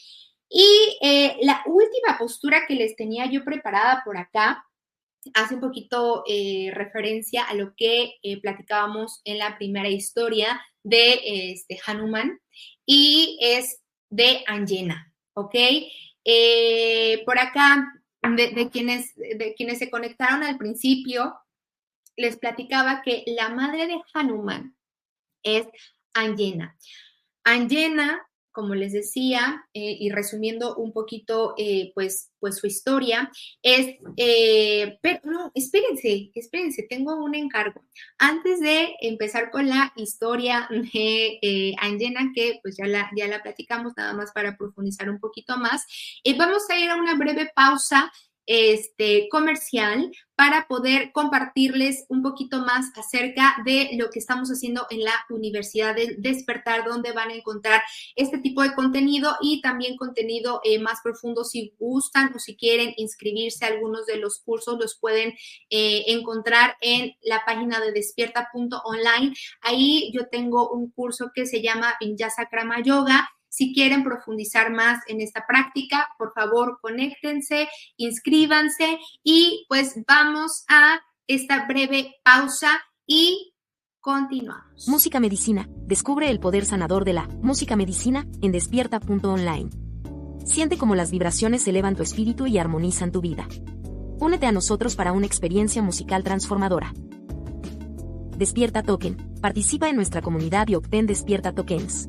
[0.56, 4.64] Y eh, la última postura que les tenía yo preparada por acá
[5.34, 11.50] hace un poquito eh, referencia a lo que eh, platicábamos en la primera historia de
[11.50, 12.40] este, Hanuman
[12.86, 15.56] y es de Anjena, ¿ok?
[17.26, 21.34] por acá, de, quienes, de quienes se conectaron al principio,
[22.16, 24.76] les platicaba que la madre de Hanuman
[25.42, 25.66] es
[26.14, 26.78] Anjena.
[27.42, 33.96] Anjena como les decía, eh, y resumiendo un poquito, eh, pues, pues su historia, es,
[34.16, 37.84] eh, pero no, espérense, espérense, tengo un encargo.
[38.16, 43.92] Antes de empezar con la historia de Angena, que pues ya la, ya la platicamos,
[43.96, 45.84] nada más para profundizar un poquito más,
[46.38, 48.12] vamos a ir a una breve pausa
[48.46, 55.04] este, comercial para poder compartirles un poquito más acerca de lo que estamos haciendo en
[55.04, 57.82] la Universidad del Despertar, donde van a encontrar
[58.16, 62.94] este tipo de contenido y también contenido eh, más profundo si gustan o si quieren
[62.96, 65.34] inscribirse a algunos de los cursos, los pueden
[65.70, 69.34] eh, encontrar en la página de despierta.online.
[69.60, 75.00] Ahí yo tengo un curso que se llama Vinyasa Krama Yoga si quieren profundizar más
[75.06, 83.54] en esta práctica, por favor, conéctense, inscríbanse y pues vamos a esta breve pausa y
[84.00, 84.88] continuamos.
[84.88, 85.68] Música Medicina.
[85.86, 89.70] Descubre el poder sanador de la música medicina en despierta.online.
[90.44, 93.46] Siente cómo las vibraciones elevan tu espíritu y armonizan tu vida.
[94.18, 96.92] Únete a nosotros para una experiencia musical transformadora.
[98.36, 99.16] Despierta Token.
[99.40, 102.08] Participa en nuestra comunidad y obtén Despierta Tokens.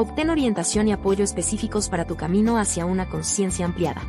[0.00, 4.00] Obtén orientación y apoyo específicos para tu camino hacia una conciencia ampliada.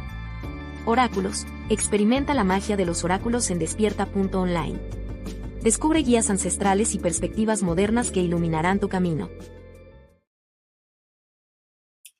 [0.85, 4.79] Oráculos, experimenta la magia de los oráculos en despierta.online.
[5.63, 9.31] Descubre guías ancestrales y perspectivas modernas que iluminarán tu camino.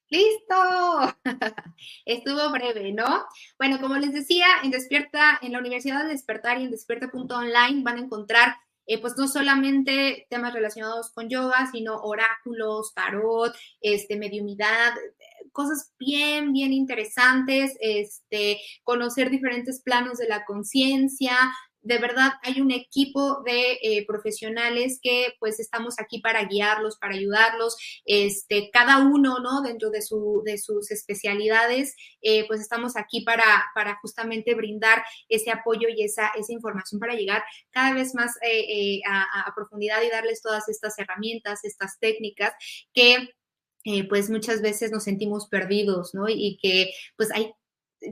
[0.09, 1.15] ¡Listo!
[2.05, 3.27] Estuvo breve, ¿no?
[3.59, 7.97] Bueno, como les decía, en Despierta, en la Universidad de Despertar y en Despierta.online van
[7.97, 8.55] a encontrar
[8.89, 14.93] eh, pues no solamente temas relacionados con yoga, sino oráculos, tarot, este, mediumidad,
[15.51, 21.37] cosas bien, bien interesantes, este, conocer diferentes planos de la conciencia,
[21.89, 27.15] de verdad hay un equipo de eh, profesionales que pues estamos aquí para guiarlos, para
[27.15, 29.63] ayudarlos, este, cada uno, ¿no?
[29.63, 35.49] Dentro de, su, de sus especialidades, eh, pues estamos aquí para, para justamente brindar ese
[35.49, 40.11] apoyo y esa, esa información para llegar cada vez más eh, a, a, profundidad y
[40.11, 42.53] darles todas estas herramientas, estas técnicas
[42.93, 43.29] que...
[44.09, 46.27] pues muchas veces nos sentimos perdidos, ¿no?
[46.29, 47.53] Y que pues hay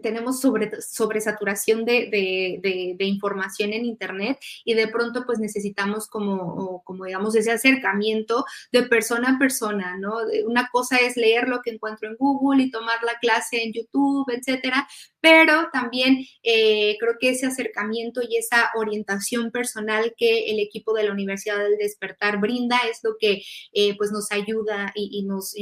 [0.01, 6.81] tenemos sobre, sobresaturación de, de, de, información en Internet y de pronto pues necesitamos como,
[6.83, 10.17] como digamos ese acercamiento de persona a persona, ¿no?
[10.45, 14.29] Una cosa es leer lo que encuentro en Google y tomar la clase en YouTube,
[14.29, 14.87] etcétera,
[15.27, 21.03] pero también eh, creo que ese acercamiento y esa orientación personal que el equipo de
[21.03, 23.41] la Universidad del Despertar brinda es lo que
[23.73, 25.53] eh, pues nos ayuda y, nos,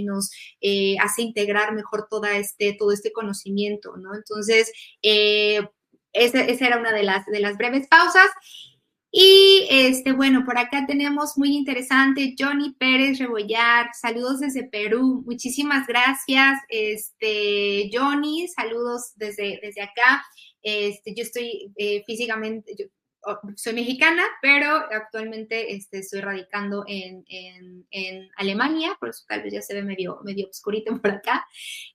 [0.62, 4.14] eh, hace integrar mejor toda este, todo este conocimiento, ¿no?
[4.14, 8.30] Entonces, esa, esa, era una de las, de las breves pausas.
[9.18, 13.88] Y este, bueno, por acá tenemos muy interesante Johnny Pérez Rebollar.
[13.94, 15.24] Saludos desde Perú.
[15.26, 18.50] Muchísimas gracias, este, Johnny.
[18.50, 20.22] Saludos desde, desde acá.
[20.62, 22.76] Este, yo estoy eh, físicamente,
[23.56, 29.54] soy mexicana, pero actualmente este, estoy radicando en, en, en, Alemania, por eso tal vez
[29.54, 31.48] ya se ve medio, medio oscurito por acá.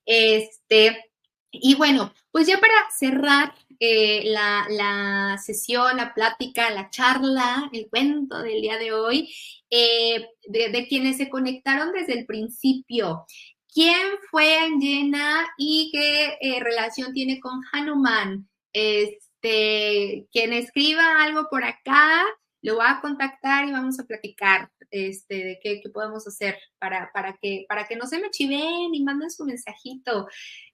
[0.07, 1.10] Este,
[1.53, 8.43] y bueno, pues ya para cerrar eh, la, sesión, la plática, la charla, el cuento
[8.43, 9.35] del día de hoy,
[9.71, 13.25] eh, de, quienes se conectaron desde el principio.
[13.73, 18.49] ¿Quién fue Anjena y qué eh, relación tiene con Hanuman?
[18.73, 22.25] Este, quien escriba algo por acá,
[22.63, 27.37] lo va a contactar y vamos a platicar este, de qué, podemos hacer para, para,
[27.41, 30.27] que, para que no se me chiven y manden su mensajito.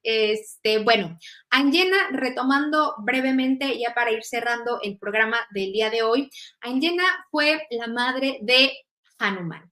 [0.02, 1.18] Este, bueno,
[1.50, 6.30] Angena, retomando brevemente, ya para ir cerrando el programa del día de hoy,
[6.60, 8.72] Angena fue la madre de
[9.18, 9.70] Hanuman.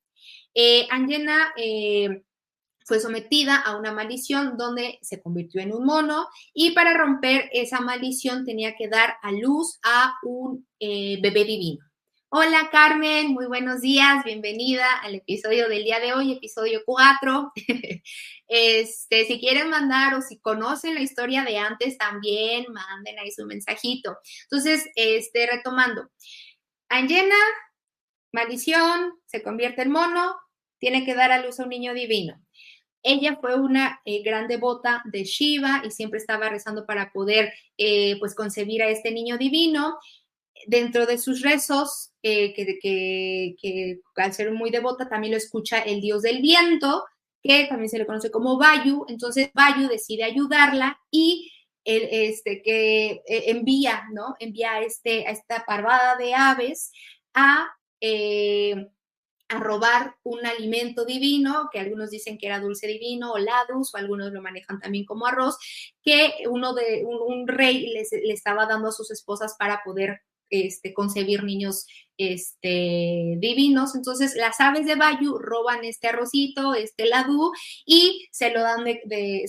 [0.55, 2.23] Eh, Angena eh,
[2.85, 7.81] fue sometida a una maldición donde se convirtió en un mono y para romper esa
[7.81, 11.85] maldición tenía que dar a luz a un eh, bebé divino.
[12.37, 17.53] Hola Carmen, muy buenos días, bienvenida al episodio del día de hoy, episodio 4.
[18.49, 23.47] Este, si quieren mandar o si conocen la historia de antes también, manden ahí su
[23.47, 24.19] mensajito.
[24.51, 26.11] Entonces, este, retomando,
[26.89, 27.37] Angena,
[28.33, 30.35] maldición, se convierte en mono,
[30.79, 32.35] tiene que dar a luz a un niño divino.
[33.05, 38.19] Ella fue una eh, gran devota de Shiva y siempre estaba rezando para poder, eh,
[38.19, 40.01] pues, concebir a este niño divino
[40.67, 46.23] dentro de sus rezos, eh, que, al ser muy devota también lo escucha el dios
[46.23, 47.05] del viento,
[47.43, 49.05] que también se le conoce como Bayu.
[49.09, 51.53] Entonces Bayu decide ayudarla y
[51.85, 54.35] el, este, que eh, envía, ¿no?
[54.39, 56.91] Envía a, este, a esta parvada de aves
[57.35, 57.69] a,
[58.01, 58.89] eh,
[59.49, 63.99] a robar un alimento divino, que algunos dicen que era dulce divino o ladus, o
[63.99, 65.59] algunos lo manejan también como arroz,
[66.03, 71.45] que uno de un, rey le estaba dando a sus esposas para poder este, concebir
[71.45, 71.87] niños
[72.17, 73.95] este, divinos.
[73.95, 77.53] Entonces, las aves de Bayu roban este arrocito, este ladú,
[77.85, 79.45] y se lo dan de,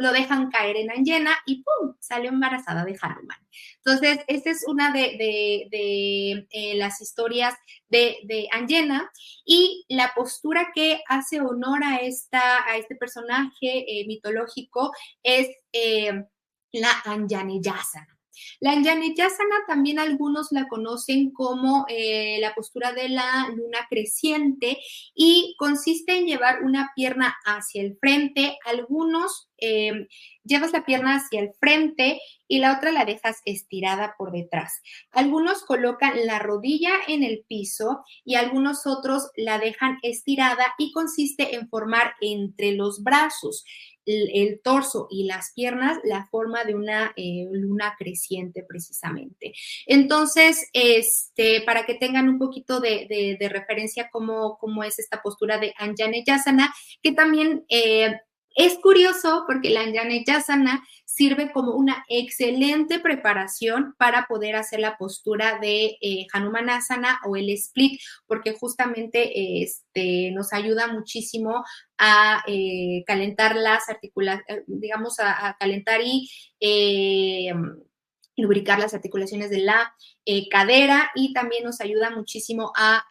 [0.00, 1.94] lo, dejan caer en Anjena y ¡pum!
[2.00, 3.38] sale embarazada de Hanuman.
[3.84, 5.68] Entonces, esta es una de,
[6.50, 7.54] eh, las historias
[7.88, 8.48] de, de
[9.44, 14.92] y la postura que hace honor a, esta, a este personaje eh, mitológico
[15.22, 16.24] es eh,
[16.72, 18.17] la Anjaneyasana.
[18.60, 24.78] La Anjaneyasana también algunos la conocen como eh, la postura de la luna creciente
[25.14, 28.58] y consiste en llevar una pierna hacia el frente.
[28.64, 30.06] Algunos eh,
[30.44, 34.80] llevas la pierna hacia el frente y la otra la dejas estirada por detrás.
[35.10, 41.54] Algunos colocan la rodilla en el piso y algunos otros la dejan estirada y consiste
[41.54, 43.64] en formar entre los brazos
[44.08, 49.52] el, torso y las piernas la forma de una eh, luna creciente precisamente.
[49.86, 55.74] Entonces, este, para que tengan un poquito de, referencia cómo, cómo, es esta postura de
[55.78, 58.14] Anjane Yasana, que también eh,
[58.56, 60.82] es curioso porque la Anjane Yasana
[61.18, 67.50] sirve como una excelente preparación para poder hacer la postura de eh, Hanumanasana o el
[67.50, 71.64] split, porque justamente este, nos ayuda muchísimo
[71.98, 77.52] a eh, calentar las articulaciones, digamos, a, calentar y eh,
[78.36, 79.92] lubricar las articulaciones de la
[80.24, 83.04] eh, cadera y también nos ayuda muchísimo a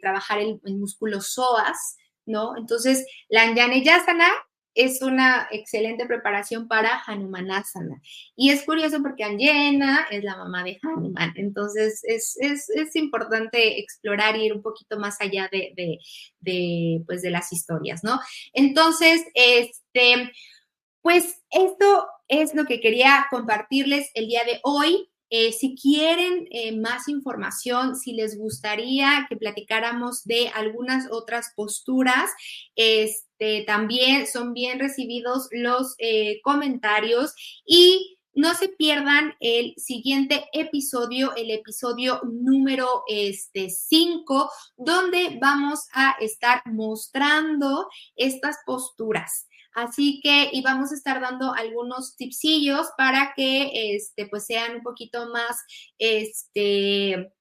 [0.00, 1.96] trabajar el, músculo psoas,
[2.26, 2.56] ¿no?
[2.56, 4.26] Entonces, la Anjaneyasana
[4.74, 8.00] es una excelente preparación para Hanumanasana.
[8.36, 12.36] Y es curioso porque Anjena es la mamá de Hanuman, entonces es,
[12.94, 15.98] importante explorar y ir un poquito más allá de,
[17.06, 18.18] pues, de las historias, ¿no?
[18.52, 20.32] Entonces, este,
[21.02, 25.08] pues esto es lo que quería compartirles el día de hoy.
[25.34, 32.30] Eh, si quieren eh, más información, si les gustaría que platicáramos de algunas otras posturas,
[32.76, 33.31] este,
[33.66, 37.34] también son bien recibidos los eh, comentarios
[37.64, 43.68] y no se pierdan el siguiente episodio, el episodio número 5, este,
[44.76, 49.48] donde vamos a estar mostrando estas posturas.
[49.74, 54.82] Así que, y vamos a estar dando algunos tipsillos para que, este, pues sean un
[54.82, 55.56] poquito más,
[55.98, 57.32] este,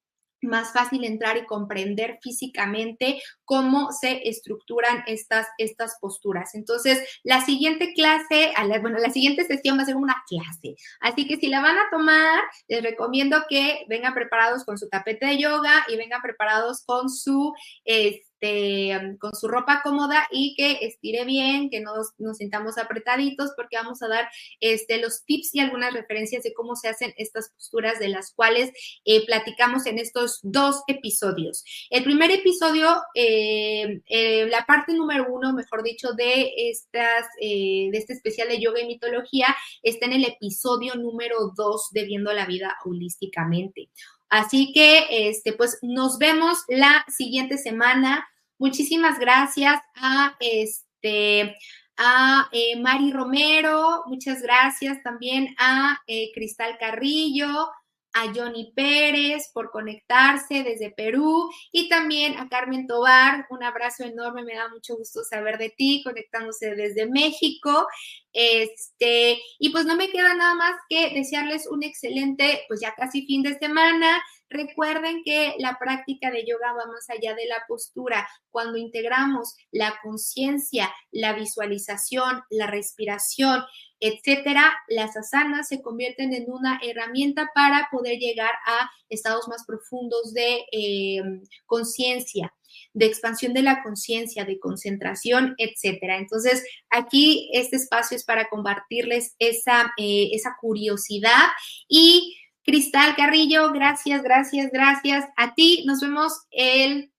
[0.41, 6.55] más fácil entrar y comprender físicamente cómo se estructuran estas, estas posturas.
[6.55, 10.75] Entonces, la siguiente clase, bueno, la siguiente sesión va a ser una clase.
[10.99, 15.25] Así que si la van a tomar, les recomiendo que vengan preparados con su tapete
[15.25, 17.53] de yoga y vengan preparados con su...
[17.85, 23.51] Este, este, con su ropa cómoda y que estire bien, que nos, nos sintamos apretaditos,
[23.55, 24.29] porque vamos a dar
[24.59, 28.71] este, los tips y algunas referencias de cómo se hacen estas posturas de las cuales
[29.05, 31.63] eh, platicamos en estos dos episodios.
[31.89, 38.13] El primer episodio, eh, eh, la parte número uno, mejor dicho, de, estas, de este
[38.13, 42.75] especial de yoga y mitología, está en el episodio número dos de Viendo la Vida
[42.85, 43.89] Holísticamente.
[44.31, 48.25] Así que, este, pues nos vemos la siguiente semana.
[48.57, 51.57] Muchísimas gracias a este
[51.97, 57.69] a eh, Mari Romero, muchas gracias también a eh, Cristal Carrillo,
[58.13, 64.43] a Johnny Pérez por conectarse desde Perú y también a Carmen Tobar, un abrazo enorme,
[64.43, 67.87] me da mucho gusto saber de ti, conectándose desde México.
[68.33, 73.25] Este, y pues no me queda nada más que desearles un excelente, pues ya casi
[73.25, 74.21] fin de semana.
[74.49, 78.27] Recuerden que la práctica de yoga va más allá de la postura.
[78.49, 83.63] Cuando integramos la conciencia, la visualización, la respiración,
[83.99, 90.33] etcétera, las asanas se convierten en una herramienta para poder llegar a estados más profundos
[90.33, 91.21] de eh,
[91.65, 92.53] conciencia
[92.93, 96.17] de expansión de la conciencia, de concentración, etcétera.
[96.17, 101.47] Entonces, aquí este espacio es para compartirles esa, eh, esa curiosidad
[101.87, 105.83] y Cristal Carrillo, gracias, gracias, gracias a ti.
[105.87, 107.10] Nos vemos el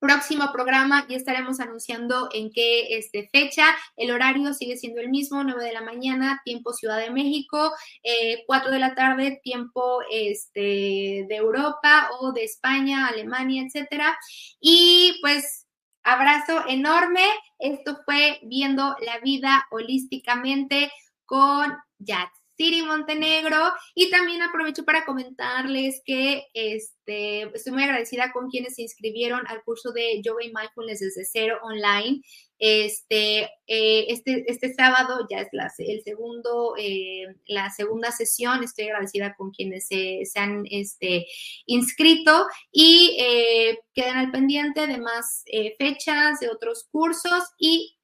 [0.00, 3.64] próximo programa y estaremos anunciando en qué este, fecha.
[3.96, 7.72] El horario sigue siendo el mismo, 9 de la mañana, tiempo Ciudad de México,
[8.02, 14.16] eh, 4 de la tarde, tiempo este, de Europa o de España, Alemania, etcétera.
[14.58, 15.66] Y pues
[16.02, 17.24] abrazo enorme.
[17.58, 20.90] Esto fue Viendo la Vida Holísticamente
[21.26, 22.39] con Yats.
[22.60, 23.72] Siri Montenegro.
[23.94, 29.62] Y también aprovecho para comentarles que este, estoy muy agradecida con quienes se inscribieron al
[29.62, 32.20] curso de Yoga y Mindfulness desde cero online.
[32.58, 38.62] Este, eh, este, este sábado ya es la, el segundo, eh, la segunda sesión.
[38.62, 41.28] Estoy agradecida con quienes se, han este,
[41.64, 45.44] inscrito y eh, quedan al pendiente de más
[45.78, 47.96] fechas, de otros cursos y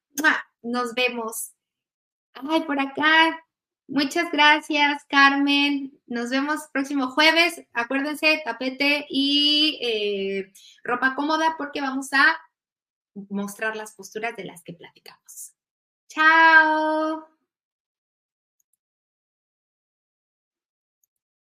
[0.62, 1.50] nos vemos.
[2.32, 3.38] Ay, por acá
[3.89, 6.01] Muchas gracias, Carmen.
[6.07, 7.62] Nos vemos próximo jueves.
[7.72, 12.37] Acuérdense, tapete y eh, ropa cómoda porque vamos a
[13.30, 15.53] mostrar las posturas de las que platicamos.
[16.09, 17.36] Chao.